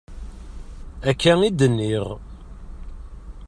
[1.09, 2.07] Akka i d-nniɣ.